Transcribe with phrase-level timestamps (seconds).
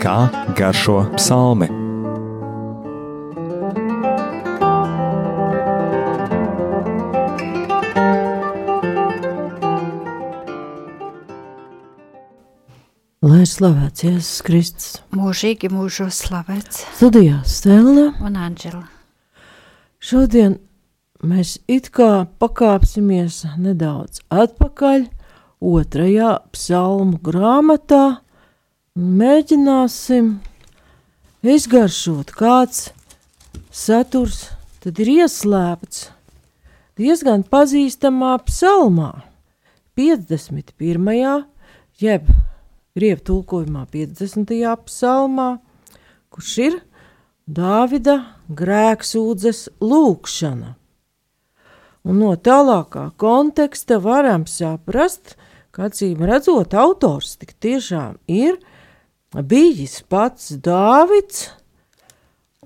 [0.00, 0.16] kā
[0.56, 1.66] garšo psalmi.
[13.20, 14.94] Lai slavēts Jēzus Kristus.
[15.12, 16.86] Mūžīgi mūžos slavēts.
[16.96, 18.08] Studijā Stela.
[18.24, 18.86] Un Anģela.
[20.00, 20.56] Šodien
[21.20, 25.06] mēs it kā pakāpsimies nedaudz atpakaļ
[25.60, 28.04] otrajā psalmu grāmatā
[28.98, 30.40] mēģināsim
[31.46, 32.88] izgaršot kāds
[33.70, 34.48] saturs,
[34.82, 36.08] tad ir ieslēpts
[36.98, 39.22] diezgan pazīstamā psalmā,
[39.94, 41.44] 51.
[42.02, 42.26] jeb
[42.98, 44.50] grievu tulkojumā 50.
[44.86, 45.50] psalmā,
[46.30, 46.80] kurš ir
[47.50, 48.16] Dāvida
[48.50, 50.74] grēksūdzes lūkšana.
[52.06, 55.36] Un no tālākā konteksta varam saprast,
[55.70, 58.58] ka acīm redzot, autors tik tiešām ir
[59.34, 61.50] bijis pats Dāvids,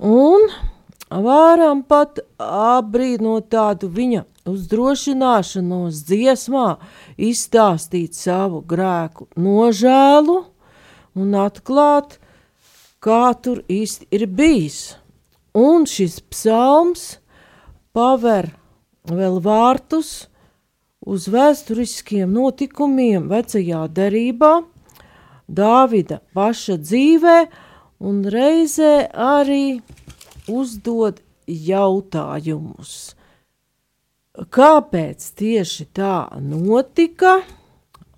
[0.01, 0.49] un
[1.11, 6.67] varam pat apbrīnot tādu viņa uzdrošināšanos dziesmā,
[7.21, 10.41] izstāstīt savu grēku nožēlu
[11.15, 12.19] un atklāt,
[13.05, 14.97] kā tur īsti ir bijis.
[15.55, 17.19] Un šis psalms
[17.95, 18.51] paver
[19.07, 20.27] vēl vārtus
[21.05, 24.63] uz vēsturiskiem notikumiem vecajā derībā,
[25.49, 27.39] Dāvida paša dzīvē,
[28.05, 29.81] un reizē arī
[30.49, 33.15] uzdod jautājumus
[34.35, 37.39] kāpēc tieši tā notika,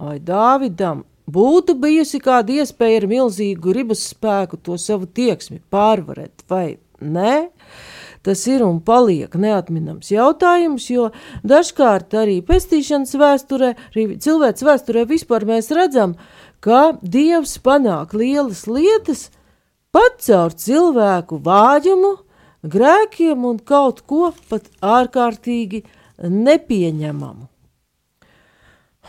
[0.00, 6.78] vai Dāvidam būtu bijusi kāda iespēja ar milzīgu gribas spēku to savu tieksmi pārvarēt, vai
[7.00, 7.48] nē.
[8.26, 11.12] Tas ir un paliek neatminams jautājums, jo
[11.46, 19.28] dažkārt arī pestīšanas vēsturē, arī cilvēks vēsturē vispār mēs redzam, ka Dievs panāk lielas lietas
[19.94, 22.16] pat caur cilvēku vājumu,
[22.66, 25.84] grēkiem un kaut ko pat ārkārtīgi
[26.18, 27.46] nepieņemamu.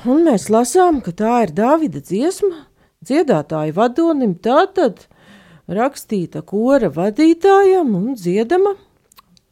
[0.05, 2.67] Un mēs lasām, ka tā ir Dāvida dziesma,
[3.01, 5.07] dziedātāja vadonim, tātad
[5.67, 8.75] rakstīta kora vadītājam un dziedama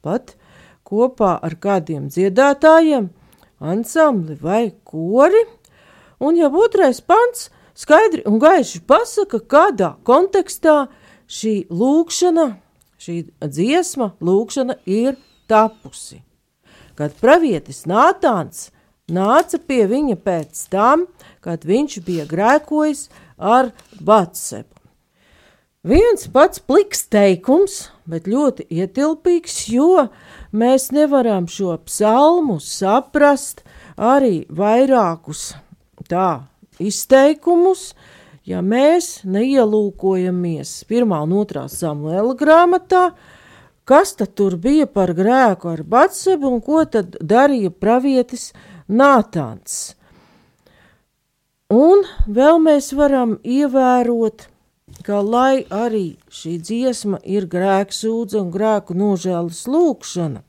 [0.06, 0.36] pat
[0.86, 3.10] kopā ar kādiem dziedātājiem,
[3.60, 5.42] ansambli vai kori.
[6.22, 10.86] Un jau otrais pants skaidri un gaiši pasaka, kādā kontekstā
[11.28, 12.54] šī lūkšana,
[13.02, 15.20] šī dziesma, lūkšana ir
[15.50, 16.26] tapusi
[16.96, 18.70] kad pravietis Nātāns
[19.12, 21.06] nāca pie viņa pēc tam,
[21.44, 24.72] kad viņš bija grēkojis ar Batsebu.
[25.86, 30.08] Viens pats pliks teikums, bet ļoti ietilpīgs, jo
[30.50, 33.62] mēs nevaram šo psalmu saprast
[33.94, 35.52] arī vairākus
[36.10, 36.48] tā
[36.80, 37.94] izteikumus,
[38.46, 43.10] ja mēs neielūkojamies pirmā un otrā Samuela grāmatā,
[43.86, 48.52] kas tad tur bija par grēku ar Batsebu un ko tad darīja pravietis
[48.90, 49.96] Nātāns.
[51.74, 54.46] Un vēl mēs varam ievērot,
[55.06, 60.44] ka lai arī šī dziesma ir grēksūdze un grēku nožēlas lūkšana,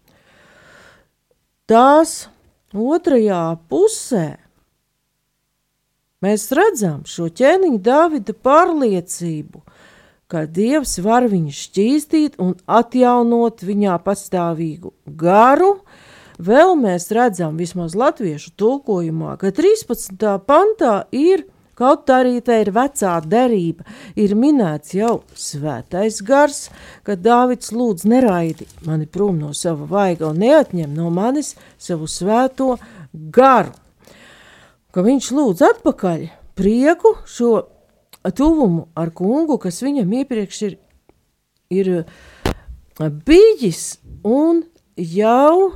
[1.64, 2.26] tās
[2.76, 4.26] otrajā pusē
[6.26, 9.62] mēs redzam šo ķēniņa Dāvida pārliecību–
[10.30, 15.76] ka Dievs var viņu šķīstīt un atjaunot viņā pastāvīgu garu.
[16.42, 20.26] Vēl mēs redzam, vismaz latviešu tulkojumā, ka 13.
[20.44, 21.46] pantā ir,
[21.78, 23.86] kaut arī te ir vecā derība,
[24.18, 26.66] ir minēts jau svētais gars,
[27.06, 32.74] kad Dāvids lūdz neraidi mani prom no sava vaiga un neatņem no manis savu svēto
[33.14, 33.72] garu.
[34.96, 36.22] Ka viņš lūdz atpakaļ
[36.56, 37.50] prieku šo
[38.32, 40.78] tuvumu ar kungu, kas viņam iepriekš ir,
[41.68, 41.90] ir
[43.28, 44.62] bijis un
[44.96, 45.74] jau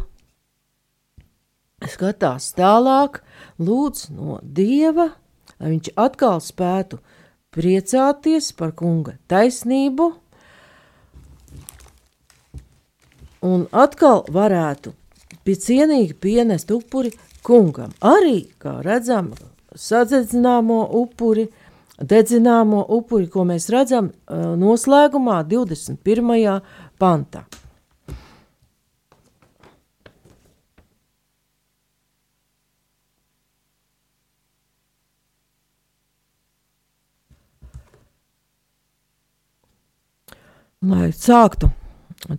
[1.85, 3.21] skatās tālāk,
[3.61, 5.11] lūdz no dieva,
[5.61, 7.03] lai viņš atkal spētu
[7.53, 10.15] priecāties par kunga taisnību
[13.45, 14.97] un atkal varētu
[15.45, 17.13] pie cienīgi pienest upuri
[17.47, 17.95] kungam.
[18.01, 19.33] Arī, kā redzam,
[19.75, 21.49] sadzedzināmo upuri
[22.01, 26.61] dedzināmo upuri, ko mēs redzam noslēgumā 21.
[27.01, 27.45] pantā.
[40.81, 41.69] Lai sāktu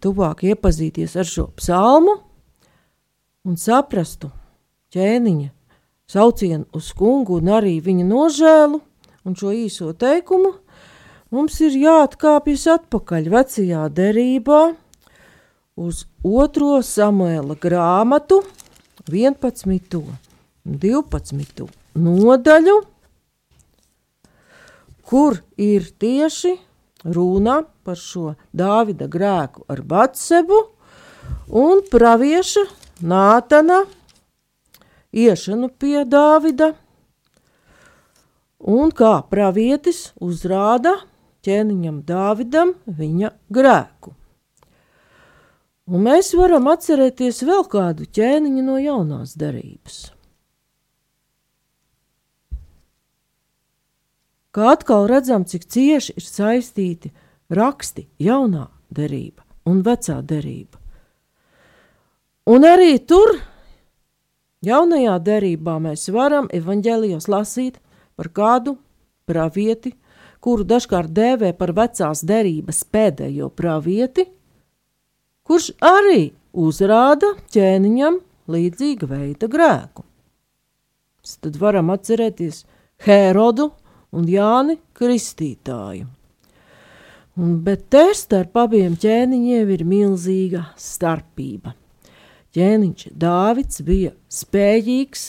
[0.02, 2.16] tuvāk iepazīties ar šo psalmu
[3.46, 4.32] un saprastu
[4.92, 5.50] ķēniņa
[6.12, 8.82] saucienu uz kungu un arī viņa nožēlu,
[9.26, 10.54] un šo īso teikumu
[11.32, 14.62] mums ir jāatkāpjas atpakaļ vecajā derībā
[15.80, 18.42] uz otro samuēla grāmatu,
[19.08, 20.02] 11.
[20.02, 21.70] un 12.
[21.96, 22.76] nodaļu,
[25.08, 26.54] kur ir tieši
[27.16, 30.60] runa par šo Dāvida grēku ar Batsebu
[31.64, 32.68] un pravieša
[33.02, 33.82] Nātana
[35.12, 36.72] iešanu pie Dāvida,
[38.62, 40.96] un kā pravietis uzrāda
[41.46, 44.16] ķēniņam Dāvidam viņa grēku.
[45.92, 50.12] Un mēs varam atcerēties vēl kādu ķēniņu no jaunās derības.
[54.52, 57.12] Kā atkal redzam, cik cieši ir saistīti
[57.52, 60.80] raksti, jaunā derība un vecā derība.
[62.52, 63.38] Un arī tur,
[64.66, 67.80] jaunajā derībā, mēs varam evaņģēlijos lasīt
[68.16, 68.76] par kādu
[69.30, 69.94] pravieti,
[70.42, 74.26] kuru dažkārt dēvē par vecās derības pēdējo pravieti,
[75.46, 78.22] kurš arī uzrāda ķēniņam
[78.52, 80.06] līdzīga veida grēku.
[81.22, 82.64] Tad varam atcerēties
[83.06, 83.70] Hērodu
[84.18, 86.08] un Jāni Kristītāju.
[87.42, 91.76] Un, bet te starp abiem ķēniņiem ir milzīga starpība.
[92.52, 95.22] Ķēniņš Dāvids bija spējīgs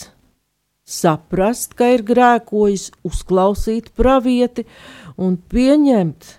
[0.83, 4.65] saprast, ka ir grēkojis, uzklausīt pravieti
[5.15, 6.33] un pieņemt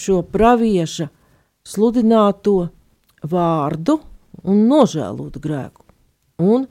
[0.00, 1.10] šo pravieša
[1.66, 2.70] sludināto
[3.20, 3.98] vārdu
[4.48, 5.84] un nožēlot grēku.
[6.40, 6.64] Un,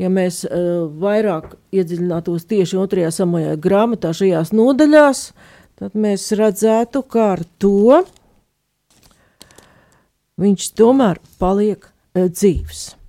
[0.00, 5.28] ja mēs uh, vairāk iedziļinātos tieši otrajā samajā grāmatā šajās nodaļās,
[5.78, 8.02] tad mēs redzētu, kā ar to
[10.42, 13.03] viņš tomēr paliek uh, dzīvs.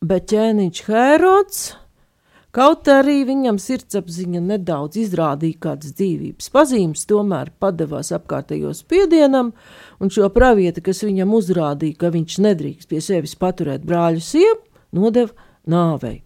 [0.00, 1.64] Bet ķēniņš Hērods
[2.50, 9.52] Kaut arī viņam sirdsapziņa nedaudz izrādīja kādas dzīvības pazīmes, tomēr padevās apkārtējo spiedienam,
[10.02, 14.58] un šo pravieti, kas viņam uzrādīja, ka viņš nedrīkst pie sevis paturēt brāļu sievu,
[14.98, 16.24] nodeva nāvei.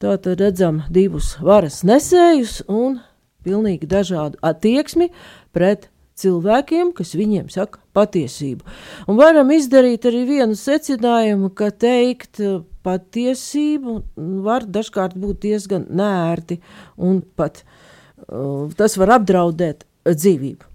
[0.00, 3.02] Tātad redzam divus varas nesējus un
[3.44, 5.10] pilnīgi dažādu attieksmi
[5.52, 5.90] pret
[6.20, 8.66] cilvēkiem, kas viņiem saka patiesību.
[9.10, 12.42] Un varam izdarīt arī vienu secinājumu, ka teikt
[12.84, 13.96] patiesību
[14.44, 16.60] var dažkārt būt diezgan nērti
[17.00, 20.70] un pat uh, tas var apdraudēt dzīvību.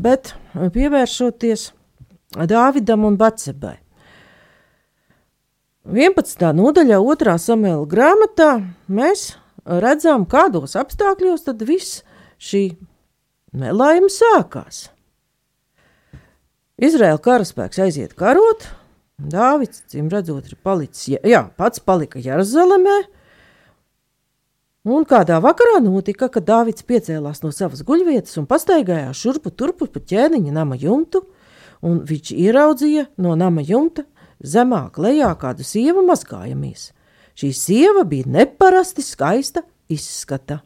[0.00, 1.70] Bet pievēršoties
[2.30, 3.80] Dāvidam un Batsebai.
[5.90, 6.44] 11.
[6.54, 7.32] nodaļā, 2.
[7.42, 8.50] samēla grāmatā,
[8.86, 9.32] mēs
[9.64, 12.04] redzam, kādos apstākļos tad viss
[12.38, 12.76] šī
[13.52, 14.88] nelaime sākās.
[16.80, 18.68] Izraēla karaspēks aiziet karot,
[19.20, 23.02] Dāvids, cim redzot, ir palicis, jā, pats palika Jeruzalemē.
[24.88, 30.00] Un kādā vakarā notika, kad Dāvids piecēlās no savas guļvietas un pastaigājās šurpu turpu pa
[30.00, 31.20] ķēniņa nama jumtu,
[31.84, 34.06] un viņš ieraudzīja no nama jumta
[34.40, 36.94] zemāk lejā kādu sievu mazgājamies.
[37.36, 40.62] Šī sieva bija neparasti skaista izskata,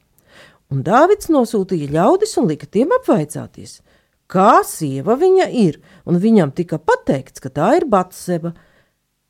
[0.73, 3.81] un Dāvids nosūtīja ļaudis un lika tiem apvaicāties–
[4.31, 8.55] kā sieva viņa ir, un viņam tika pateikts, ka tā ir Batseba,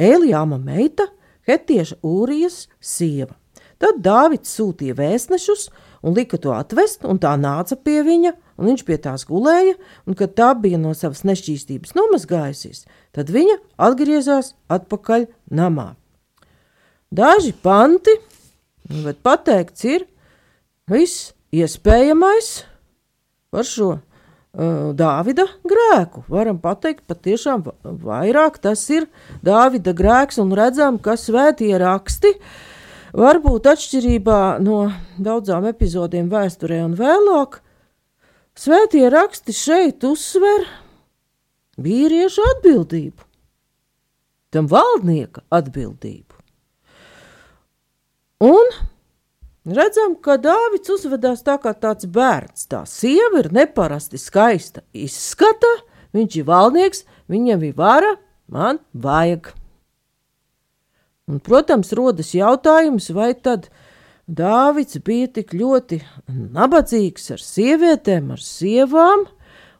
[0.00, 1.08] Elijāma meita,
[1.44, 3.34] Hetieša Ūrijas sieva.
[3.82, 5.68] Tad Dāvids sūtīja vēstnešus
[6.06, 9.74] un lika to atvest, un tā nāca pie viņa, un viņš pie tās gulēja,
[10.06, 13.58] un kad tā bija no savas nešķīstības nomazgājusies, tad viņa
[13.88, 15.94] atgriezās atpakaļ namā.
[17.14, 18.14] Daži panti,
[19.04, 20.08] bet pateikts ir
[20.90, 22.64] viss iespējamais
[23.54, 23.94] par šo
[24.94, 26.22] Dāvida grēku.
[26.30, 29.08] Varam teikt, patiešām vairāk tas ir
[29.42, 32.36] Dāvida grēks, un redzam, ka svētie raksti
[33.18, 37.58] varbūt atšķirībā no daudzām epizodēm vēsturē un vēlāk.
[38.54, 40.68] Svētie raksti šeit uzsver
[41.82, 43.26] vīriešu atbildību,
[44.54, 46.38] tam valdnieka atbildību.
[48.46, 48.70] Un
[49.64, 52.66] Redzam, ka Dāvids uzvedās tā kā tāds bērns.
[52.68, 55.70] Tā sieva ir neparasti skaista izskata,
[56.12, 58.10] viņš ir valdnieks, viņam ir vara,
[58.44, 59.54] man vajag.
[61.32, 63.70] Un, protams, rodas jautājums, vai tad
[64.28, 69.24] Dāvids bija tik ļoti nabadzīgs ar sievietēm, ar sievām,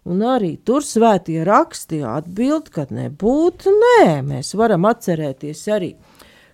[0.09, 5.93] un arī tur svētie raksti atbild, ka nebūtu, nē, mēs varam atcerēties arī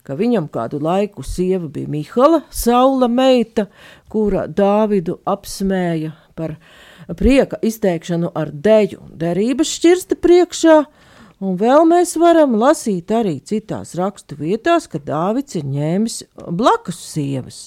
[0.07, 3.67] ka viņam kādu laiku sieva bija Mihala, Saula meita,
[4.11, 6.57] kura Dāvidu apsmēja par
[7.19, 10.79] prieka izteikšanu ar deju derības šķirsta priekšā,
[11.41, 17.67] un vēl mēs varam lasīt arī citās rakstu vietās, ka Dāvids ir ņēmis blakus sievas,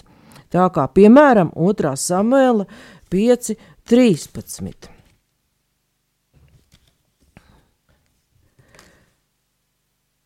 [0.53, 1.95] tā kā piemēram 2.
[2.07, 2.67] samuēla
[3.13, 4.92] 5.13.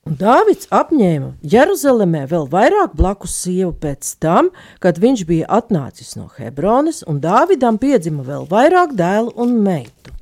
[0.07, 6.29] Un Dāvids apņēma Jeruzalemē vēl vairāk blakus sievu pēc tam, kad viņš bija atnācis no
[6.37, 10.13] Hebronas, un Dāvidam piedzima vēl vairāk dēlu un meitu.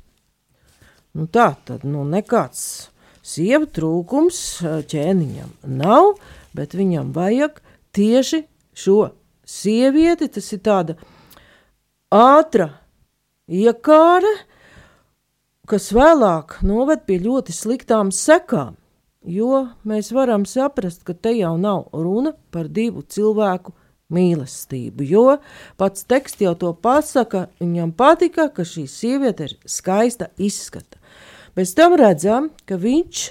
[1.14, 2.88] Nu tā tad nu, nekāds
[3.22, 4.40] sievu trūkums
[4.90, 6.16] ķēniņam nav,
[6.50, 7.60] bet viņam vajag
[7.94, 8.40] tieši
[8.74, 9.12] šo
[9.46, 10.26] sievieti.
[10.34, 10.96] Tas ir tāda
[12.10, 12.72] ātra
[13.46, 14.34] iekāra,
[15.70, 18.74] kas vēlāk noved pie ļoti sliktām sekām
[19.26, 23.74] jo mēs varam saprast, ka te jau nav runa par divu cilvēku
[24.12, 25.38] mīlestību, jo
[25.80, 31.00] pats teksts jau to pasaka, viņam patika, ka šī sieviete ir skaista izskata.
[31.56, 33.22] Pēc tam redzam, ka viņš,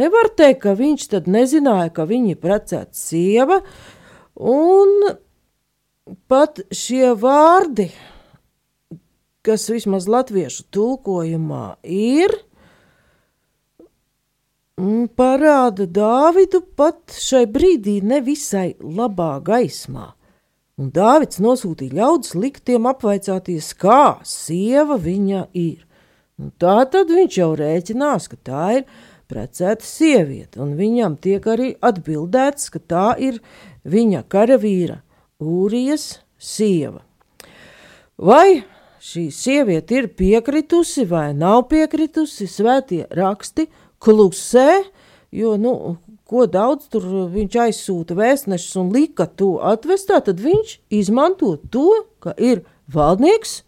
[0.00, 3.60] nevar teikt, ka viņš tad nezināja, ka viņa ir precēta sieva,
[4.34, 5.14] un
[6.28, 7.92] pat šie vārdi,
[9.44, 12.32] kas vismaz latviešu tulkojumā ir,
[15.14, 20.14] parāda Dāvidu pat šai brīdī nevisai labā gaismā.
[20.76, 25.86] Un Dāvids nosūtīja ļaudis likt tiem apvaicāties, kā sieva viņa ir.
[26.38, 28.84] Un tā tad viņš jau rēķinās, ka tā ir
[29.30, 33.38] precēta sieviete, un viņam tiek arī atbildēts, ka tā ir
[33.86, 34.98] viņa karavīra
[35.38, 37.04] Ūrijas sieva.
[38.18, 38.64] Vai
[38.98, 43.68] šī sieviete ir piekritusi vai nav piekritusi, svētie raksti
[44.04, 44.84] klusē,
[45.34, 45.74] jo, nu,
[46.28, 52.34] ko daudz tur viņš aizsūta vēstnešus un lika to atvestā, tad viņš izmanto to, ka
[52.40, 53.62] ir valdnieks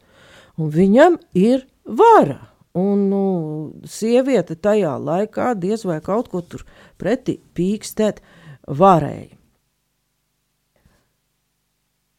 [0.60, 2.40] un viņam ir vara.
[2.76, 3.22] Un nu,
[3.88, 6.66] sieviete tajā laikā diez vai kaut ko tur
[7.00, 8.20] pretī pīkstēt
[8.68, 9.32] varēja.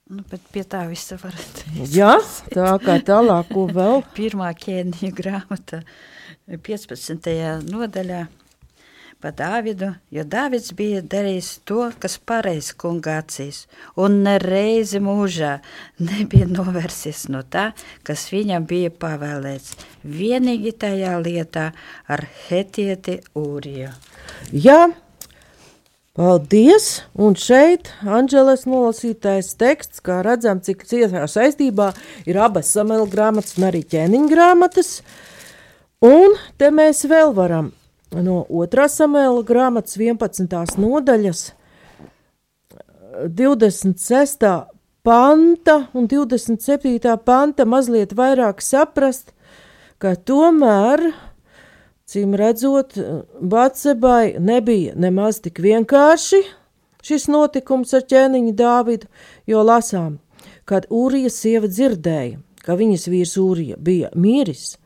[0.07, 1.91] Nu, bet pie tā visa var teikt.
[1.91, 2.13] Jā,
[2.53, 4.05] tā kā tālāk, ko vēl?
[4.15, 5.81] Pirmā ķēniņa grāmata
[6.47, 7.27] 15.
[7.67, 8.21] nodaļā
[9.19, 13.65] pa Dāvidu, jo Dāvids bija darījis to, kas pareizi kungācīs,
[13.99, 15.57] un nereizi mūžā
[15.99, 17.73] nebija novērsies no tā,
[18.07, 19.75] kas viņam bija pavēlēts,
[20.05, 21.71] vienīgi tajā lietā
[22.07, 23.91] ar hetieti Ūriju.
[24.53, 24.79] Jā,
[26.17, 27.03] Paldies!
[27.13, 31.91] Un šeit Anģeles nolasītais teksts, kā redzam, cik ciešā saistībā
[32.25, 35.01] ir abas sameļa grāmatas un arī ķēniņa grāmatas.
[36.05, 37.71] Un te mēs vēl varam
[38.13, 40.77] no otrā sameļa grāmatas 11.
[40.77, 41.41] nodaļas
[43.25, 44.45] 26.
[45.01, 47.17] panta un 27.
[47.25, 49.33] panta mazliet vairāk saprast,
[49.97, 51.09] ka tomēr
[52.07, 52.93] Cīm redzot,
[53.41, 56.45] Batsebai nebija nemaz tik vienkārši
[57.03, 59.09] šis notikums ar ķēniņu Dāvidu,
[59.49, 60.19] jo lasām,
[60.63, 64.77] kad Ūrija sieva dzirdēja, ka viņas vīrs Ūrija bija miris,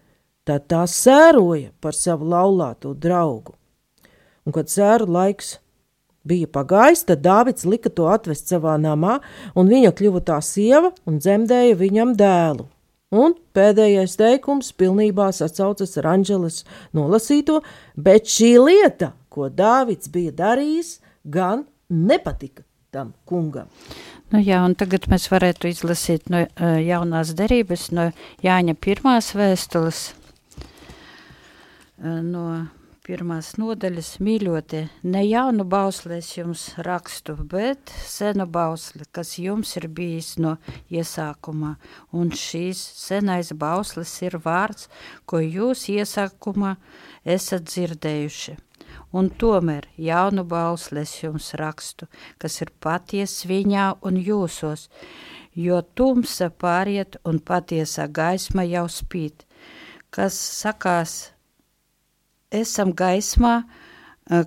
[0.48, 3.56] tad tā sēroja par savu laulāto draugu.
[4.46, 5.56] Un, kad sēru laiks
[6.28, 9.20] bija pagājis, tad Dāvids lika to atvest savā namā,
[9.58, 12.68] un viņa kļuva tā sieva un dzemdēja viņam dēlu.
[13.12, 16.62] Un pēdējais teikums pilnībā sasaucas ar Anģeles
[16.96, 17.60] nolasīto,
[18.00, 23.68] bet šī lieta, ko Dāvids bija darījis, gan nepatika tam kungam.
[24.32, 28.10] Nu jā, un tagad mēs varētu izlasīt no uh, jaunās derības, no
[28.46, 30.06] Jāņa pirmās vēstules,
[32.02, 32.46] no
[33.06, 39.88] pirmās nodaļas mīļotie, ne jaunu bausli es jums rakstu, bet senu bausli, kas jums ir
[39.90, 40.56] bijis no
[40.94, 41.76] iesākumā,
[42.14, 44.88] un šīs senais bauslis ir vārds,
[45.26, 46.76] ko jūs iesākumā
[47.26, 48.58] esat dzirdējuši.
[49.18, 54.88] Un tomēr jaunu bausli es jums rakstu, kas ir paties viņā un jūsos,
[55.58, 59.46] jo tumsa pāriet un patiesā gaisma jau spīt,
[60.12, 61.32] kas sakās
[62.52, 63.62] esam gaismā,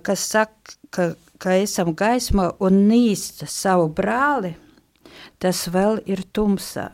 [0.05, 1.07] kas saka, ka,
[1.41, 4.55] ka esam gaismā un nīst savu brāli,
[5.39, 6.91] tas vēl ir tumsā.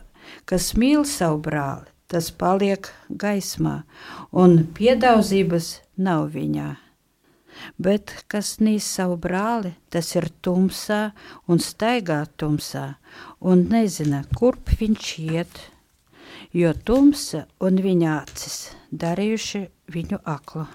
[0.48, 3.82] Kas mīl savu brāli, tas paliek gaismā,
[4.32, 6.70] un piedaudzības nav viņā.
[7.76, 11.02] Bet kas nīs savu brāli, tas ir tumsā
[11.46, 12.86] un staigā tumsā,
[13.40, 15.60] un nezina, kurp viņš iet,
[16.56, 20.68] jo tumsa un viņa acis darījuši viņu aklu.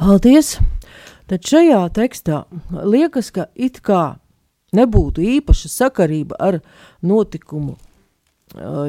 [0.00, 0.54] Paldies!
[1.28, 2.38] Tad šajā tekstā
[2.88, 4.16] liekas, ka it kā
[4.72, 6.56] nebūtu īpaša sakarība ar
[7.04, 7.74] notikumu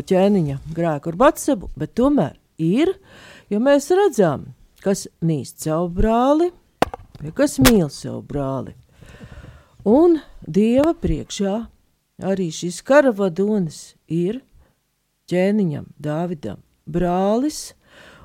[0.08, 2.94] ķēniņa grēku ar Batsebu, bet tomēr ir,
[3.52, 4.46] jo mēs redzam,
[4.80, 6.48] kas nīst savu brāli,
[7.36, 8.72] kas mīl savu brāli.
[9.84, 10.16] Un
[10.48, 11.58] Dieva priekšā
[12.24, 14.40] arī šis karavadonis ir
[15.28, 17.74] ķēniņam Dāvidam brālis,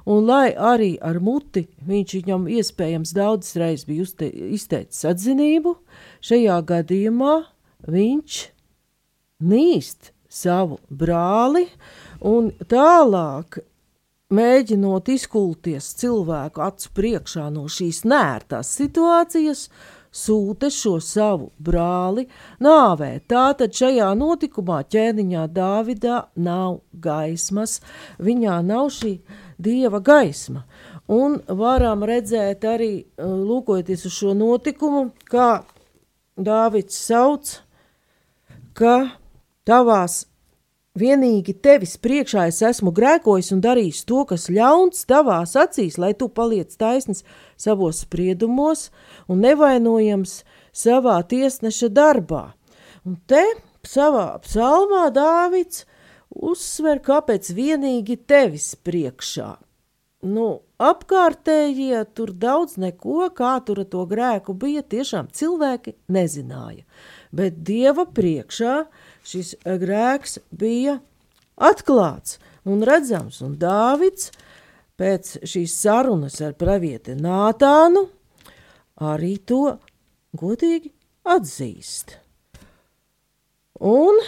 [0.06, 5.76] un lai arī ar muti viņš viņam iespējams daudzas reizes bija uzte, izteicis atzinību,
[6.24, 7.38] šajā gadījumā
[7.90, 8.42] viņš
[9.46, 11.66] nīst savu brāli
[12.24, 13.60] un tālāk
[14.34, 19.68] mēģinot izkulties cilvēku acu priekšā no šīs nērtās situācijas,
[20.16, 22.26] sūta šo savu brāli
[22.64, 23.10] nāvē.
[23.28, 27.80] Tātad šajā notikumā ķēniņā Dāvidā nav gaismas,
[28.18, 29.18] viņā nav šī
[29.58, 30.64] dieva gaisma.
[31.08, 35.64] Un varam redzēt arī, uh, lūkojoties uz šo notikumu, kā
[36.36, 37.60] Dāvids sauc,
[38.76, 38.96] ka
[39.64, 40.26] tavās
[40.96, 46.30] Vienīgi tevis priekšā es esmu grēkojis un darījis to, kas ļauns tavās acīs, lai tu
[46.32, 47.20] paliec taisns
[47.60, 48.86] savos spriedumos
[49.28, 50.38] un nevainojams
[50.72, 52.46] savā tiesneša darbā.
[53.04, 53.42] Un te
[53.84, 55.84] savā psalmā Dāvids
[56.44, 59.54] uzsver, kāpēc vienīgi tevis priekšā.
[60.26, 60.46] Nu,
[60.82, 66.86] apkārtējie tur daudz neko, kā tur to grēku bija, tiešām cilvēki nezināja.
[67.36, 68.86] Bet Dieva priekšā
[69.26, 70.98] šis grēks bija
[71.56, 74.32] atklāts un redzams, un Dāvids
[74.98, 78.06] pēc šīs sarunas ar pravieti Nātānu
[79.04, 79.76] arī to
[80.36, 80.92] godīgi
[81.28, 82.16] atzīst.
[83.84, 84.18] Un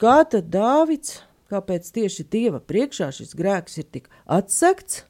[0.00, 1.22] kā tad Dāvids,
[1.54, 5.04] kāpēc tieši Dieva priekšā šis grēks ir tik atsekts?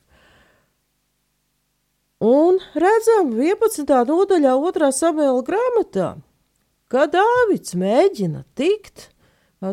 [2.25, 3.91] Un redzam 11.
[4.09, 4.93] nodaļā 2.
[4.97, 6.15] Samuela grāmatā,
[6.89, 9.11] ka Dāvids mēģina tikt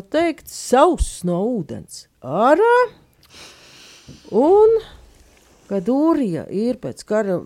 [0.00, 2.76] teikt, sauss no ūdens ārā.
[4.32, 4.78] Un,
[5.68, 7.38] kad Ūrija ir pēc kara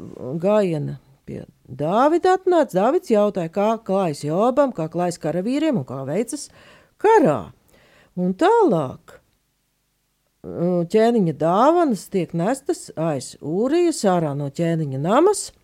[0.42, 6.48] gājiena pie Dāvida atnāca, Dāvids jautāja, kā klājas Jobam, kā klājas karavīriem un kā veicas
[7.02, 7.50] karā.
[8.16, 9.18] Un tālāk
[10.46, 15.48] ķēniņa dāvanas tiek nestas aiz Ūrijas ārā no ķēniņa namas–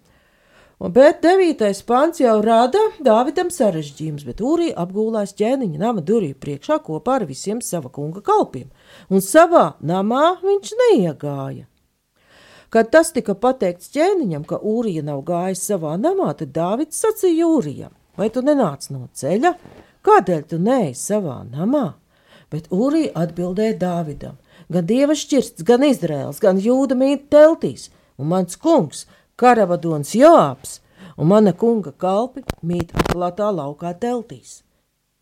[0.82, 7.20] Bet devītais pants jau rada Dāvidam sarežģījums, bet Ūrija apgūlās ķēniņa nama durvju priekšā kopā
[7.20, 8.66] ar visiem sava kunga kalpiem,
[9.06, 11.68] un savā namā viņš neiegāja.
[12.66, 17.94] Kad tas tika pateikts ķēniņam, ka Ūrija nav gājis savā namā, tad Dāvids sacīja Ūrijam:
[18.18, 19.54] Vai tu nenāc no ceļa?
[20.02, 21.92] Kādēļ tu neej savā namā?
[22.52, 24.36] Bet Ūrija atbildēja Dāvidam:
[24.72, 27.88] Gan dieva šķirsts, gan Izraels, gan jūda mīt teltīs,
[28.20, 29.06] un mans kungs
[29.40, 30.82] karavadons Jāps
[31.16, 34.62] un mana kunga kalpi mīt atklātā laukā teltīs.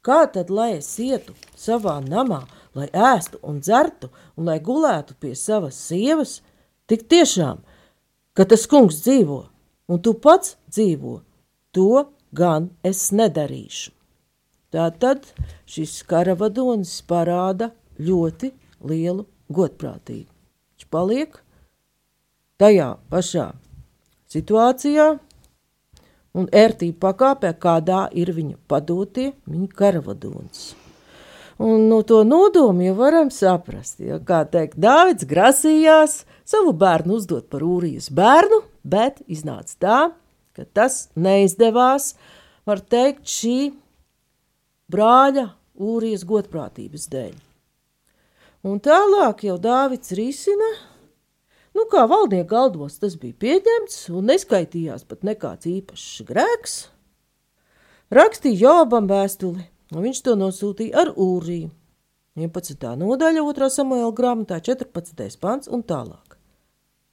[0.00, 5.34] Kā tad, lai es ietu savā namā, lai ēstu un dzertu, un lai gulētu pie
[5.36, 6.38] savas sievas,
[6.88, 7.60] tik tiešām,
[8.32, 9.42] ka tas kungs dzīvo,
[9.92, 11.20] un tu pats dzīvo,
[11.76, 13.92] to gan es nedarīšu.
[14.70, 15.24] Tātad
[15.66, 18.52] šis karavadonis parāda ļoti
[18.86, 20.28] lielu godprātību.
[20.78, 21.34] Viņš paliek
[22.60, 23.48] tajā pašā
[24.30, 25.08] situācijā
[26.38, 30.70] un ērtību pakāpē, kādā ir viņa padotie, viņa karavadons.
[31.60, 37.50] Un no to nodomu jau varam saprast, ja, kā teikt, Dāvids grasījās savu bērnu uzdot
[37.52, 39.98] par Ūrijas bērnu, bet iznāca tā,
[40.56, 42.14] ka tas neizdevās,
[42.64, 43.58] var teikt, šī
[44.90, 45.48] brāļa
[45.80, 47.34] Ūrijas godprātības dēļ.
[48.68, 50.70] Un tālāk jau Dāvids risina
[51.76, 56.74] Nu, kā valdnieku galdos tas bija pieņemts un neskaitījās pat nekāds īpašs grēks.
[58.10, 59.62] Rakstīja Jobam vēstuli,
[59.94, 61.70] un viņš to nosūtīja ar Ūriju.
[62.40, 62.88] 11.
[62.98, 63.70] nodaļa 2.
[63.76, 65.38] samuēlā grāmatā 14.
[65.38, 66.36] pants un tālāk.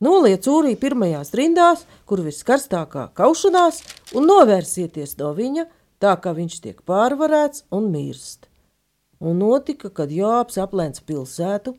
[0.01, 3.81] Noliec Ūriju pirmajās rindās, kur viskarstākā kaušanās,
[4.17, 5.67] un novērsieties no viņa,
[6.03, 8.47] tā kā viņš tiek pārvarēts un mirst.
[9.19, 11.73] Un notika, kad Jāps aplēca pilsētu,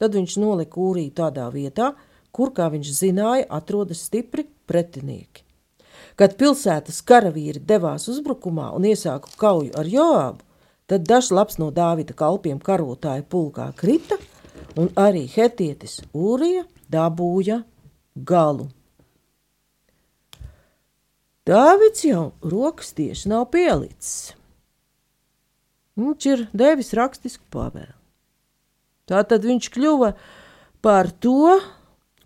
[0.00, 1.92] tad viņš nolika Ūriju tādā vietā,
[2.34, 5.44] kur, kā viņš zināja, atrodas stipri pretinieki.
[6.18, 10.44] Kad pilsētas karavīri devās uzbrukumā un iesāka kauju ar Joābu,
[10.90, 14.18] tad dažs labs no Dāvida kalpiem karotāju pulkā krita,
[14.76, 17.62] un arī hetietis Ūrija dabūja
[18.16, 18.68] galu.
[21.50, 24.36] Dāvids jau rokas tieši nav pielicis.
[25.98, 27.96] Viņš ir devis rakstisku pavēlu.
[29.10, 30.12] Tātad viņš kļuva
[30.84, 31.56] par to,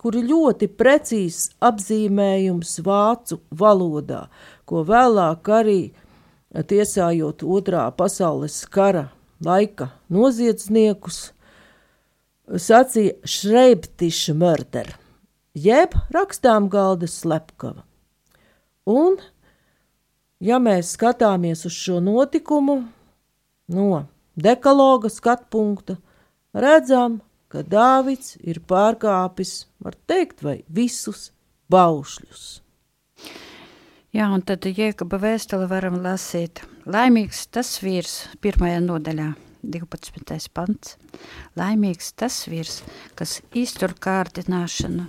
[0.03, 4.27] kuri ļoti precīzs apzīmējums vācu valodā,
[4.69, 5.79] ko vēlāk arī
[6.53, 9.07] tiesājot otrā pasaules kara
[9.41, 11.31] laika noziedzniekus,
[12.45, 14.93] sacīja šreibtiša murder,
[15.57, 17.87] jeb rakstām galda slepkava.
[18.91, 19.17] Un,
[20.45, 22.83] ja mēs skatāmies uz šo notikumu
[23.73, 24.05] no
[24.37, 25.97] dekaloga skatpunkta,
[26.53, 31.31] redzam, ka Dāvids ir pārkāpis, var teikt, vai visus
[31.71, 32.45] baušļus.
[34.15, 36.63] Jā, un tad Jēkaba vēstuli varam lasīt.
[36.87, 39.33] Laimīgs tas vīrs pirmajā nodaļā,
[39.65, 40.51] 12.
[40.55, 40.97] pants.
[41.59, 42.83] Laimīgs tas vīrs,
[43.19, 45.09] kas iztur kārdināšanu,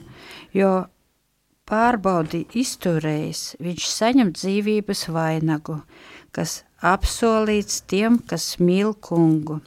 [0.58, 0.72] jo
[1.70, 5.80] pārbaudi izturējis, viņš saņem dzīvības vainagu,
[6.36, 9.62] kas apsolīts tiem, kas mīl kungu.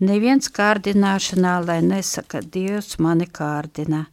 [0.00, 4.06] Neviens kārdināšanā, lai nesaka, Dievs mani kārdina,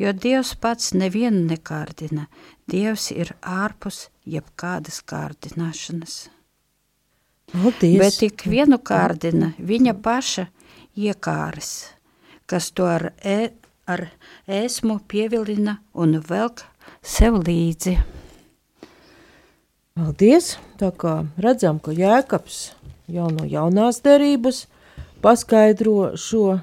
[0.00, 2.26] jo Dievs pats nevienu nekārdina.
[2.70, 6.16] Dievs ir ārpus jebkādas kārdināšanas.
[7.52, 7.98] Paldies.
[8.00, 10.48] Bet tik vienu kārdina viņa paša
[10.96, 11.70] iekāres,
[12.50, 13.52] kas to ar, e,
[13.86, 14.08] ar
[14.48, 16.64] esmu pievilina un velk
[17.04, 17.98] sev līdzi.
[19.94, 20.54] Paldies!
[20.80, 22.72] Tā kā redzam, ka Jēkabs
[23.12, 24.64] jau no jaunās derības
[25.22, 26.58] paskaidro šo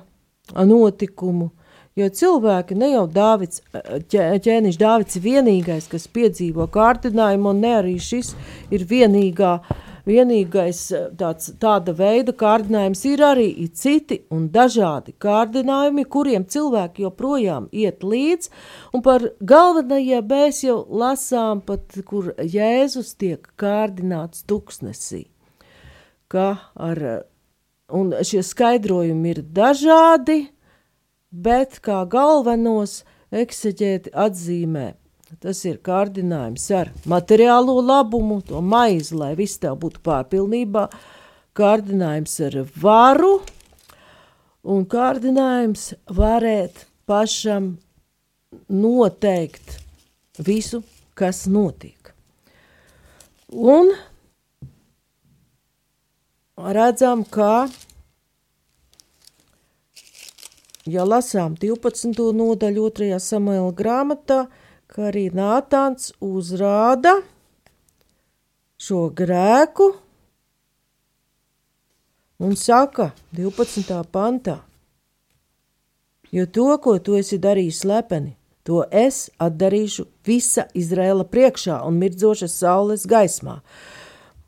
[0.51, 1.51] notikumu,
[1.95, 3.61] jo cilvēki ne jau Dāvids,
[4.11, 8.33] ķēniņš Dāvids vienīgais, kas piedzīvo kārdinājumu, un ne arī šis
[8.73, 9.53] ir vienīgā,
[10.07, 10.83] vienīgais
[11.19, 18.51] tāds, tāda veida kārdinājums, ir arī citi un dažādi kārdinājumi, kuriem cilvēki joprojām iet līdz,
[18.93, 25.27] un par galvenajiem mēs jau lasām pat, kur Jēzus tiek kārdināts tuksnesī,
[26.31, 27.05] ka ar
[27.91, 30.45] Un šie skaidrojumi ir dažādi,
[31.31, 33.01] bet kā galvenos
[33.35, 34.87] ekseģēti atzīmē.
[35.39, 40.89] Tas ir kārdinājums ar materiālo labumu, to maizi, lai viss tev būtu pārpilnībā,
[41.55, 43.37] kārdinājums ar varu
[44.67, 47.77] un kārdinājums varēt pašam
[48.67, 49.77] noteikt
[50.43, 50.83] visu,
[51.15, 52.11] kas notiek.
[53.51, 53.91] Un
[56.57, 57.69] redzam, ka,
[60.87, 62.31] ja lasām 12.
[62.35, 63.19] nodaļu 2.
[63.19, 64.45] samuēla grāmatā,
[64.91, 67.15] ka arī Nātāns uzrāda
[68.81, 69.91] šo grēku
[72.41, 74.01] un saka 12.
[74.11, 74.57] pantā,
[76.31, 78.35] jo to, ko tu esi darījis slepeni,
[78.67, 83.61] to es atdarīšu visa Izraela priekšā un mirdzošas saules gaismā.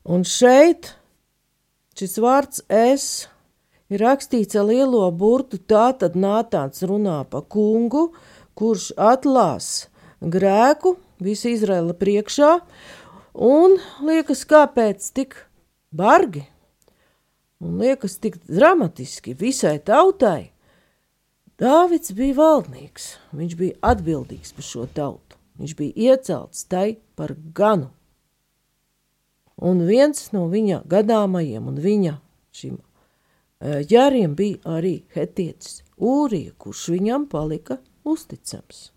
[0.04, 0.94] Un šeit
[1.94, 3.04] Šis vārds es
[3.94, 8.08] ir rakstīts ar lielo burtu, tā tad Nātāns runā pa kungu,
[8.58, 9.68] kurš atlās
[10.24, 12.58] grēku visu Izraela priekšā,
[13.34, 15.36] un liekas, kāpēc tik
[15.92, 16.46] bargi,
[17.64, 20.52] un liekas tik dramatiski visai tautai.
[21.60, 27.92] Dāvids bija valdnieks, viņš bija atbildīgs par šo tautu, viņš bija iecelts tai par ganu
[29.58, 32.18] un viens no viņa gadāmajiem un viņa
[32.56, 32.80] šim
[33.64, 38.90] ģēriem bija arī hetietis Ūrija, kurš viņam palika uzticams.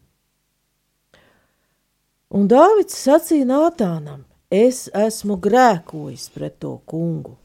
[2.37, 7.37] Un Dāvids sacīja Nātānam, es esmu grēkojis pret to kungu.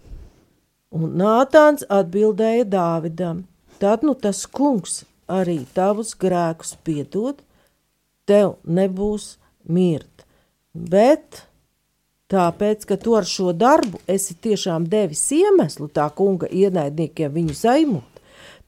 [0.92, 3.46] Un Nātāns atbildēja Dāvidam,
[3.80, 7.40] tad nu tas kungs arī tavus grēkus piedod,
[8.28, 10.26] tev nebūs mirt,
[10.74, 11.46] bet
[12.32, 18.22] Tāpēc, ka tu ar šo darbu esi tiešām devis iemeslu tā kunga ienaidniekiem viņu zaimot.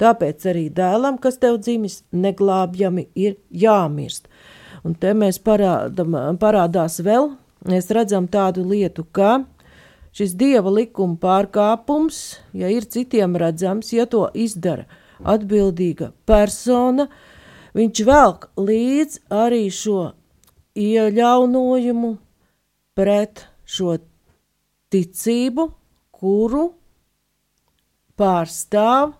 [0.03, 4.27] Tāpēc arī dēlam, kas tev dzimis, neglābjami ir jāmirst.
[4.83, 7.31] Un te mēs parādam, parādās vēl,
[7.69, 9.45] mēs redzam tādu lietu, ka
[10.15, 14.85] šis dieva likuma pārkāpums, ja ir citiem redzams, ja to izdara
[15.23, 17.07] atbildīga persona,
[17.77, 20.11] viņš velk līdz arī šo
[20.75, 22.11] ieļaunojumu
[22.97, 23.95] pret šo
[24.93, 25.69] ticību,
[26.13, 26.65] kuru
[28.19, 29.15] pārstāv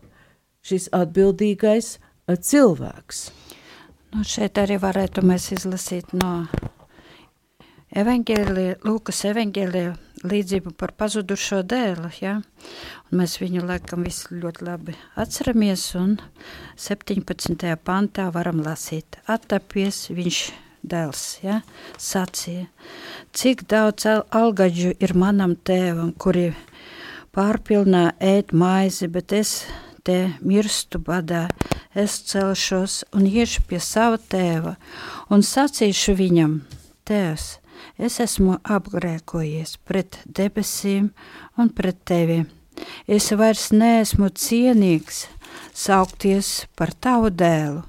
[0.63, 1.95] šis atbildīgais
[2.29, 3.25] cilvēks.
[4.13, 6.43] Nu, šeit arī varētu mēs izlasīt no
[7.97, 9.93] evaņģēlija, Lūkas evaņģēlija
[10.29, 12.35] līdzību par pazudušo dēlu, ja?
[13.09, 16.13] un mēs viņu laikam visi ļoti labi atceramies, un
[16.77, 17.65] 17.
[17.81, 20.43] pantā varam lasīt, attapies viņš
[20.93, 21.63] dēls, ja,
[21.97, 22.67] sacīja,
[23.33, 26.51] cik daudz algaģu ir manam tēvam, kuri
[27.33, 29.63] pārpilnā ēd maizi, bet es
[30.03, 31.47] te mirstu badā,
[31.95, 34.75] es celšos un iešu pie sava tēva
[35.29, 36.57] un sacīšu viņam,
[37.07, 37.47] tēvs,
[37.97, 41.13] es esmu apgrēkojies pret debesīm
[41.57, 42.43] un pret tevi.
[43.07, 45.27] Es vairs neesmu cienīgs
[45.77, 47.83] saukties par tavu dēlu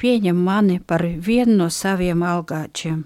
[0.00, 3.04] pieņem mani par vienu no saviem algāčiem.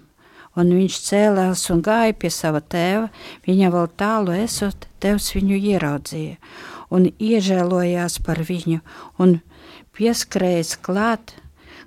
[0.54, 3.09] Un viņš cēlās un gāja pie sava tēva,
[3.46, 6.37] viņa vēl tālu esot, tevs viņu ieraudzīja.
[6.90, 8.81] Un iežēlojās par viņu,
[9.18, 9.38] un
[9.97, 11.37] pieskrējas klāt,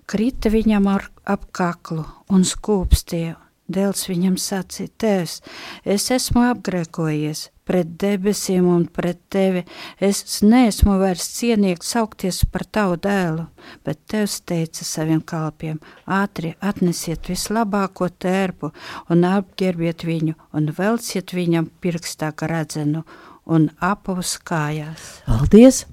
[0.08, 3.36] krita viņam ar ap kaklu un skūpstīja.
[3.68, 5.42] Dēls viņam sacīja, Tēvs,
[5.84, 9.64] es esmu apgrēkojies pret debesīm un pret tevi.
[10.00, 13.48] Es neesmu vairs cienīgs saukties par tavu dēlu,
[13.86, 18.72] bet Tevs teica saviem kalpiem: ātri atnesiet vislabāko tērpu
[19.12, 23.04] un apģērbiet viņu un velciet viņam pirkstā redzenu
[23.48, 25.22] un apavus kājās.
[25.28, 25.86] Paldies!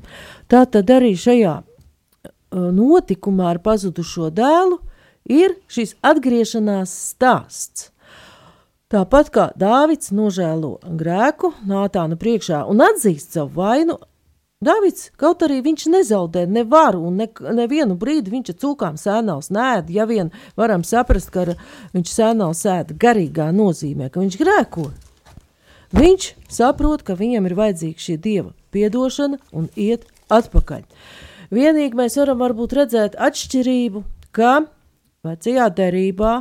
[0.51, 1.55] Tā tad arī šajā
[2.55, 4.79] notikumā ar pazudušo dēlu
[5.25, 7.90] ir šis atgriešanās stāsts.
[8.93, 13.97] Tāpat kā Dāvids nožēlo grēku Nātāna priekšā un atzīst savu vainu,
[14.64, 19.51] Dāvids, kaut arī viņš nezaudē ne varu un ne, nevienu brīdi viņš ar cūkām sēnāls
[19.53, 21.57] nēd, ja vien varam saprast, ka
[21.93, 24.87] viņš sēnāls ēda garīgā nozīmē, ka viņš grēko.
[25.95, 30.83] Viņš saprot, ka viņam ir vajadzīga šī dieva piedošana un iet atpakaļ.
[31.55, 34.03] Vienīgi mēs varam varbūt redzēt atšķirību,
[34.35, 34.65] ka
[35.27, 36.35] vecajā derībā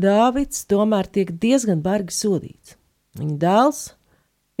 [0.00, 2.76] Dāvids tomēr tiek diezgan bargi sodīts.
[3.18, 3.80] Viņa dēls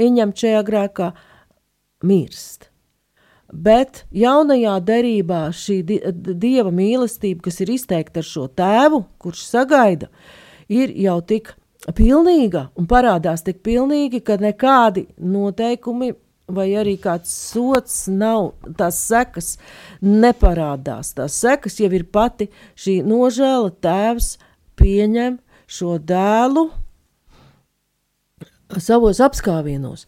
[0.02, 1.12] ieņem šajā grēkā
[2.04, 2.66] mirst.
[3.50, 5.98] Bet jaunajā derībā šī di
[6.38, 10.10] dieva mīlestība, kas ir izteikta ar šo tēvu, kurš sagaida,
[10.70, 11.54] ir jau tik
[11.96, 16.12] pilnīga un parādās tik pilnīgi, ka nekādi noteikumi
[16.50, 19.54] vai arī kāds sots nav, tās sekas
[20.02, 21.14] neparādās.
[21.16, 24.34] Tās sekas jau ir pati šī nožēla, tēvs
[24.80, 25.38] pieņem
[25.70, 26.68] šo dēlu
[28.78, 30.06] savos apskāvienos.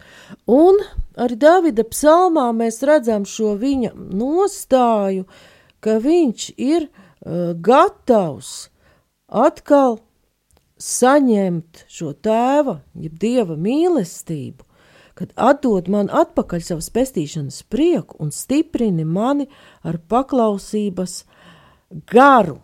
[0.50, 0.78] Un
[1.18, 5.26] arī Davida psalmā mēs redzam šo viņa nostāju,
[5.82, 8.70] ka viņš ir uh, gatavs
[9.26, 9.98] atkal
[10.82, 14.66] saņemt šo tēva, jeb dieva mīlestību,
[15.18, 19.48] kad atdod man atpakaļ savas pestīšanas prieku un stiprini mani
[19.86, 21.22] ar paklausības
[22.10, 22.58] garu.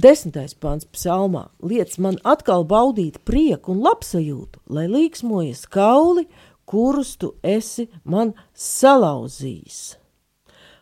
[0.00, 6.28] Desmitais pāns psalmā liec man atkal baudīt prieku un labsajūtu, lai līksmojas kauli,
[6.64, 9.99] kurus tu esi man salauzījis.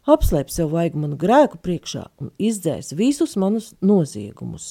[0.08, 4.70] Apslēp sev vajag manu grēku priekšā un izdzēs visus manus noziegumus.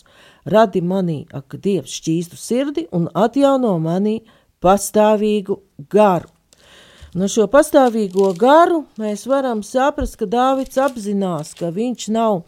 [0.50, 4.16] Radi manī, ak, Dievs, šķīstu sirdi un atjauno manī
[4.66, 5.60] pastāvīgu
[5.94, 6.32] garu.
[7.14, 12.42] No šo pastāvīgo garu mēs varam saprast, ka Dāvids apzinās, ka viņš nav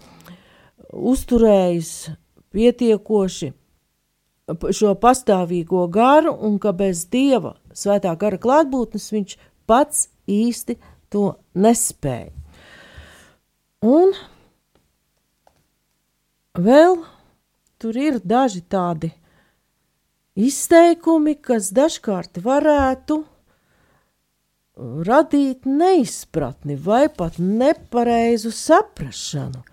[0.89, 1.93] uzturējis
[2.53, 3.51] pietiekoši
[4.73, 9.37] šo pastāvīgo garu un ka bez Dieva svētā gara klātbūtnes viņš
[9.69, 10.79] pats īsti
[11.13, 12.38] to nespēja.
[13.79, 14.11] Un
[16.59, 16.97] vēl
[17.79, 19.13] tur ir daži tādi
[20.35, 23.21] izteikumi, kas dažkārt varētu
[24.79, 29.63] radīt neizpratni vai pat nepareizu saprašanu.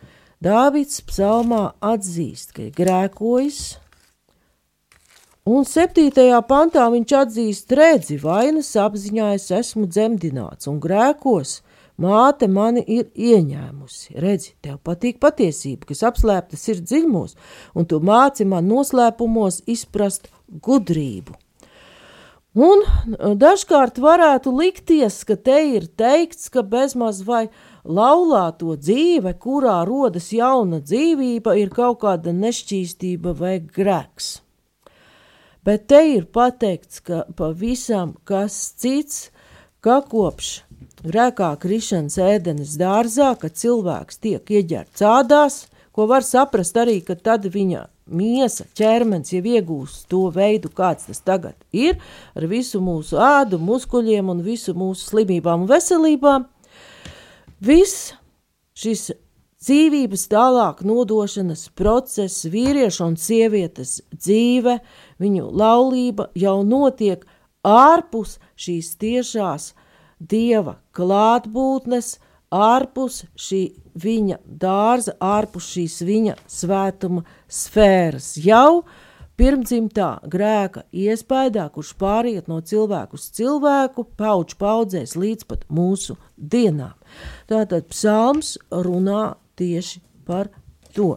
[0.43, 3.61] Dāvids psalmā atzīst, ka ir grēkojis,
[5.51, 6.13] un 7.
[6.47, 11.61] pantā viņš atzīst redzi, vainas apziņā es esmu dzemdināts un grēkos,
[11.97, 14.19] Māte mani ir ieņēmusi.
[14.21, 17.37] Redzi, tev patīk patiesība, kas apslēptas ir dziļumos,
[17.73, 21.37] un tu māci man noslēpumos izprast gudrību.
[22.57, 22.85] Un
[23.37, 27.47] dažkārt varētu likties, ka te ir teikts, ka bezmaz vai
[27.85, 34.41] laulāto dzīve, kurā rodas jauna dzīvība, ir kaut kāda nešķīstība vai grēks.
[35.69, 39.31] Bet te ir pateikts, ka pavisam kas cits,
[39.85, 40.66] ka kopš
[41.07, 45.61] grēkā krišanas ēdenes dārzā, kad cilvēks tiek ieģerts ādās,
[45.97, 51.23] ko var saprast arī, ka tad viņa miesa, ķermenis jau iegūst to veidu, kāds tas
[51.25, 51.99] tagad ir,
[52.37, 56.47] ar visu mūsu ādu, muskuļiem un visu mūsu slimībām un veselībām.
[57.65, 58.13] Viss
[58.77, 59.11] šis
[59.67, 64.79] dzīvības tālāk nodošanas process, vīrieša un sievietes dzīve,
[65.23, 67.25] viņu laulība jau notiek
[67.67, 69.73] ārpus šīs tiešās
[70.21, 72.17] dieva klātbūtnes,
[72.53, 73.63] ārpus šī
[73.97, 78.35] viņa dārza, ārpus šīs viņa svētuma sfēras.
[78.41, 78.85] Jau
[79.37, 86.97] pirmdzimtā grēka iespējā, kurš pāriet no cilvēku uz cilvēku, pauģu paudzēs līdz pat mūsu dienām.
[87.51, 90.53] Tātad psalms runā tieši par
[90.97, 91.17] to.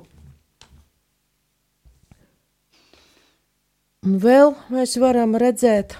[4.07, 5.97] Un vēl mēs varam redzēt,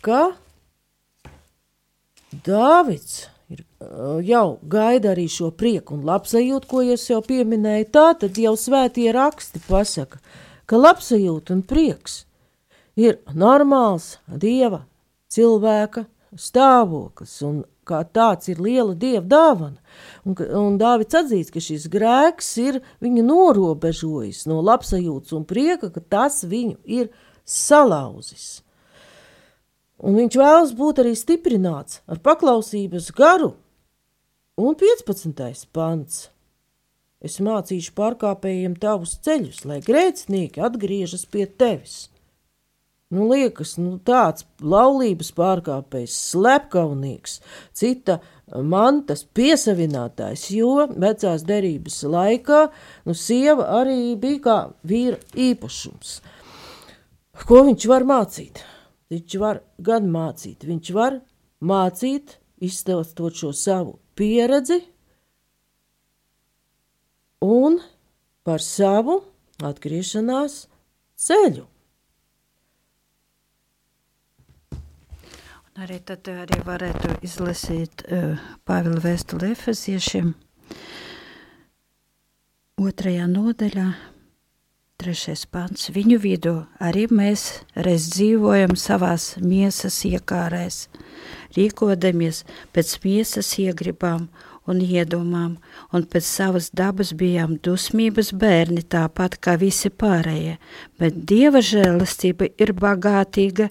[0.00, 0.30] ka
[2.32, 3.64] Dāvids ir,
[4.28, 7.88] jau gaida arī šo prieku un labsajūtu, ko es jau pieminēju.
[7.94, 10.20] Tā tad jau svētie raksti pasaka,
[10.68, 12.24] ka labsajūta un prieks
[12.98, 14.84] ir normāls dieva
[15.32, 16.04] cilvēka
[16.36, 19.78] stāvoklis un kā tāds ir liela dieva dāvana.
[20.28, 26.04] Un, un Dāvids atzīst, ka šis grēks ir viņu norobežojis no labsajūtas un prieka, ka
[26.04, 27.08] tas viņu ir
[27.48, 28.60] salauzis.
[29.98, 33.54] Un viņš vēlas būt arī stiprināts ar paklausības garu.
[34.58, 35.66] Un 15.
[35.74, 36.28] pants.
[37.18, 42.06] Es mācīšu pārkāpējiem tavus ceļus, lai grēcinieki atgriežas pie tevis.
[43.10, 47.38] Nu, liekas, nu, tāds laulības pārkāpējs, slepkavnieks,
[47.72, 48.18] cita
[48.52, 52.64] mantas piesavinātājs, jo vecās derības laikā
[53.08, 56.18] nu, sieva arī bija kā vīra īpašums.
[57.48, 58.60] Ko viņš var mācīt?
[59.08, 61.20] Viņš var gan mācīt, viņš var
[61.64, 64.82] mācīt, izstāstot šo savu pieredzi
[67.44, 67.78] un
[68.44, 69.20] par savu
[69.64, 70.60] atgriešanās
[71.18, 71.66] ceļu.
[75.78, 78.34] Arī tad arī varētu izlasīt uh,
[78.66, 80.32] Pāvila vēstuli Efeziešiem
[82.82, 83.84] otrajā nodaļā,
[84.98, 85.92] trešais pants.
[85.94, 87.42] Viņu vidū arī mēs
[87.86, 90.88] reiz dzīvojam savās miesas iekārēs,
[91.54, 92.40] rīkodamies
[92.74, 94.26] pēc miesas iegribām
[94.68, 95.54] un iedomām,
[95.94, 100.58] un pēc savas dabas bijām dusmības bērni, tāpat kā visi pārējie,
[100.98, 103.70] bet Dieva žēlastība ir bagātīga,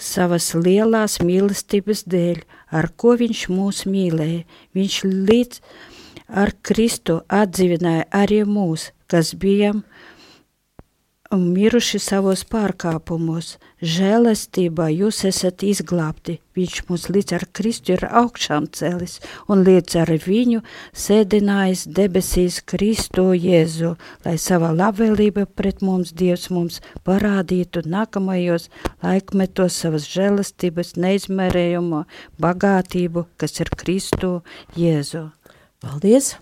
[0.00, 2.40] savas lielās mīlestības dēļ,
[2.72, 4.46] ar ko viņš mūs mīlēja.
[4.72, 5.60] Viņš līdz
[6.40, 9.84] ar Kristu atdzīvināja arī mūs, kas bijām
[11.40, 13.54] miruši savos pārkāpumos.
[13.84, 16.38] Žēlestībā jūs esat izglābti.
[16.56, 19.18] Viņš mūs līdz ar Kristu ir augšām celis
[19.50, 20.62] un līdz ar viņu
[21.04, 23.94] sēdinājis debesīs Kristu Jēzu,
[24.24, 28.70] lai savā labvēlība pret mums Dievs mums parādītu nākamajos
[29.02, 32.04] laikmetos savas žēlestības neizmērējumu
[32.40, 34.38] bagātību, kas ir Kristu
[34.78, 35.28] Jēzu.
[35.84, 36.36] Paldies!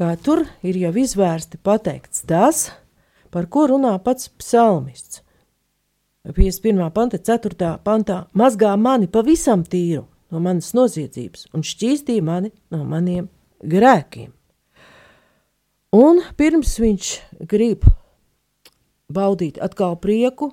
[0.00, 2.70] Kā tur ir jau izvērsti pateikts tas,
[3.30, 5.22] par ko runā pats psalmists.
[6.24, 6.90] 51.
[6.92, 7.78] panta, 4.
[7.84, 13.30] pantā mazgā mani pavisam tīru no manas noziedzības un šķīstīja mani no maniem
[13.64, 14.30] grēkiem.
[15.96, 17.14] Un pirms viņš
[17.50, 17.86] grib
[19.10, 20.52] baudīt atkal prieku,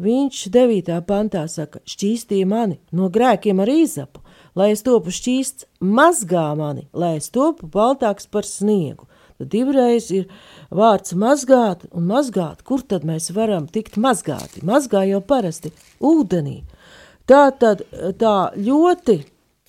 [0.00, 0.94] viņš 9.
[1.08, 4.22] pantā saka, šķīstīja mani no grēkiem ar izapu,
[4.56, 9.04] lai es topu šķīsts, mazgā mani, lai es topu baltāks par sniegu.
[9.36, 10.26] Tad divreiz ir
[10.72, 12.62] vārds mazgāt un mazgāt.
[12.64, 14.64] Kur tad mēs varam tikt mazgāti?
[14.64, 16.62] Mazgā jau parasti ūdenī.
[17.28, 17.82] Tā tad
[18.20, 19.18] tā ļoti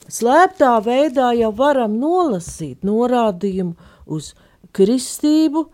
[0.08, 3.76] slēptā veidā jau varam nolasīt norādījumu
[4.08, 4.34] uz
[4.78, 5.66] kristību,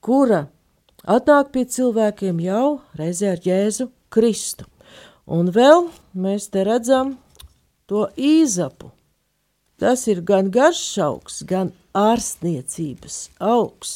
[0.00, 0.46] kura
[1.04, 4.68] atnāk pie cilvēkiem jau reizē ar Jēzu Kristu.
[5.28, 7.16] Un vēl mēs te redzam
[7.88, 8.92] to īzapu.
[9.78, 13.92] Tas ir gan garš augs, gan ārstniecības augs.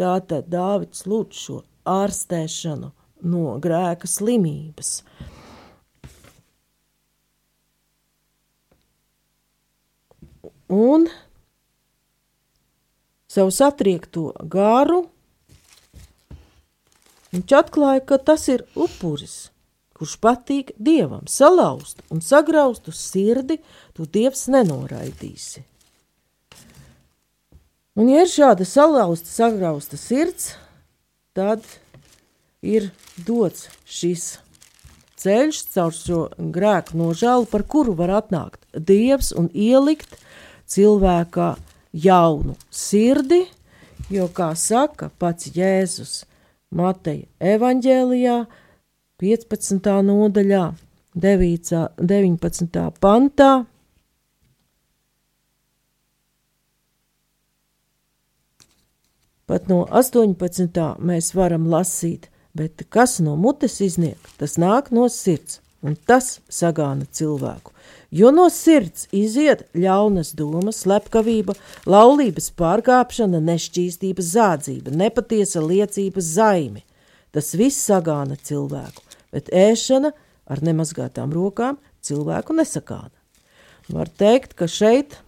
[0.00, 2.88] Tātad Dāvids lūdz šo ārstēšanu
[3.28, 5.02] no grēka slimības.
[10.72, 11.04] Un
[13.28, 15.02] savu satriekto garu
[17.36, 19.51] viņš atklāja, ka tas ir upuris,
[20.02, 23.60] kurš patīk dievam, salauzt un sagrauzt uz sirdi,
[23.94, 25.62] tu dievs nenoraidīsi.
[27.94, 30.56] Un, ja ir šāda salauzta, sagrausta sirds,
[31.38, 31.62] tad
[32.66, 34.40] ir dots šis
[35.22, 36.22] ceļš caur šo
[36.56, 40.16] grēku nožēlu, par kuru var atnākt Dievs un ielikt
[40.66, 41.52] cilvēkā
[41.94, 43.44] jaunu sirdi,
[44.10, 46.24] jo, kā saka pats Jēzus
[46.74, 48.40] Mateja evaņģēlijā,
[49.22, 49.92] 15.
[50.02, 50.64] nodaļā,
[51.14, 52.88] 9, 19.
[52.98, 53.52] pantā,
[59.52, 60.78] Pat no 18.
[61.04, 67.04] mēs varam lasīt, bet kas no mutes izniek, tas nāk no sirds, un tas sagāna
[67.04, 67.74] cilvēku.
[68.08, 71.52] Jo no sirds iziet ļaunas domas, slepkavība,
[71.84, 76.86] laulības pārkāpšana, nešķīstība, zādzība, nepatiesa liecība, zaimi.
[77.32, 80.12] Tas viss sagāna cilvēku, bet ēšana
[80.46, 83.14] ar nemazgātām rokām cilvēku nesakāna.
[83.92, 85.18] Var teikt, ka šeit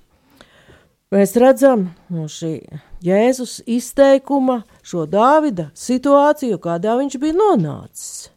[1.15, 2.59] mēs redzam no šī
[3.05, 8.31] Jēzus izteikuma šo Dāvida situāciju, kādā viņš bija nonācis.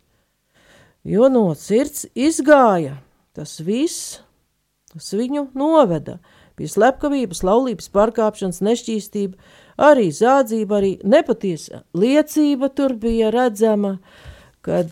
[1.07, 2.97] Jo no sirds izgāja
[3.37, 4.17] tas viss,
[4.91, 6.17] kas viņu noveda
[6.57, 9.37] pie slepkavības, laulības pārkāpšanas, nešķīstība,
[9.77, 13.99] arī zādzība, arī nepatiesa liecība tur bija redzama,
[14.65, 14.89] kad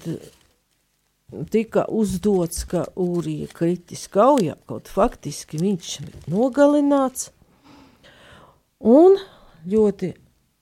[1.51, 5.95] tika uzdots, ka Ūrija kritis kaujā, kaut faktiski viņš
[6.31, 7.31] nogalināts.
[8.79, 9.17] Un
[9.65, 10.13] ļoti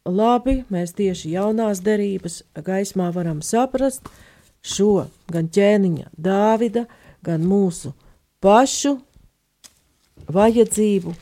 [0.08, 4.08] labi mēs tieši jaunās derības gaismā varam saprast
[4.64, 6.86] šo gan ķēniņa Dāvida,
[7.24, 7.94] gan mūsu
[8.44, 8.98] pašu
[10.32, 11.14] vajadzību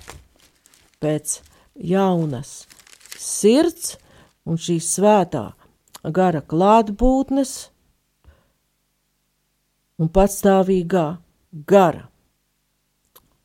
[1.02, 1.40] pēc
[1.76, 2.66] jaunas
[3.18, 3.96] sirds
[4.46, 5.52] un šīs svētā
[6.14, 7.71] gara klātbūtnes
[10.02, 11.06] un patstāvīgā
[11.70, 12.08] gara.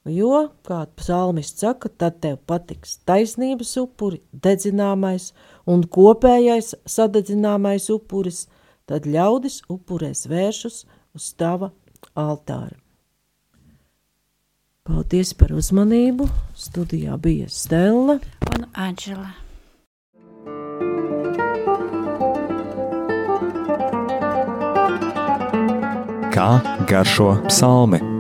[0.07, 5.33] Jo, kā psalmists saka, tad tev patiks taisnības upuri, dedzināmais
[5.67, 8.45] un kopējais sadedzināmais upuris,
[8.87, 10.85] tad ļaudis upurēs vēršus
[11.19, 11.73] uz tava
[12.15, 12.79] altāra.
[14.87, 16.29] Paldies par uzmanību.
[16.55, 18.21] Studijā bija Stela
[18.53, 19.46] un Anģela.
[26.37, 28.16] Kā garšo psalmi?